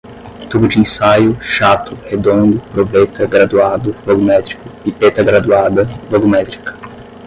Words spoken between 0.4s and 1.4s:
tubo de ensaio,